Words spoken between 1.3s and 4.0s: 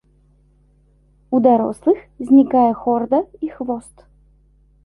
У дарослых знікае хорда і хвост.